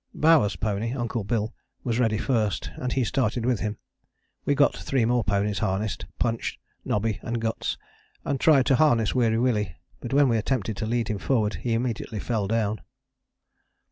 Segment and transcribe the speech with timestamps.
[0.15, 1.53] Bowers' pony, Uncle Bill,
[1.83, 3.77] was ready first, and he started with him.
[4.45, 7.77] We got three more ponies harnessed, Punch, Nobby and Guts,
[8.25, 11.73] and tried to harness Weary Willie, but when we attempted to lead him forward he
[11.75, 12.81] immediately fell down.